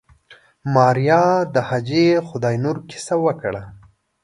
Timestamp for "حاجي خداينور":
1.67-2.75